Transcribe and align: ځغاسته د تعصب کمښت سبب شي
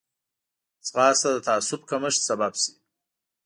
ځغاسته 0.87 1.29
د 1.33 1.37
تعصب 1.47 1.81
کمښت 1.89 2.21
سبب 2.27 2.53
شي 2.61 2.73